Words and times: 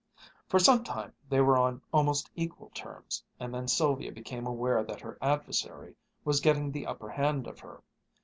For 0.47 0.57
some 0.57 0.83
time 0.83 1.13
they 1.29 1.41
were 1.41 1.59
on 1.59 1.79
almost 1.93 2.31
equal 2.35 2.71
terms, 2.71 3.23
and 3.39 3.53
then 3.53 3.67
Sylvia 3.67 4.11
became 4.11 4.47
aware 4.47 4.83
that 4.83 5.01
her 5.01 5.15
adversary 5.21 5.93
was 6.25 6.39
getting 6.41 6.71
the 6.71 6.87
upper 6.87 7.09
hand 7.09 7.45
of 7.45 7.59
her. 7.59 7.83